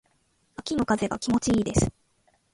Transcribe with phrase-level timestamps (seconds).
[0.55, 1.91] 秋の風が気持ち良いです。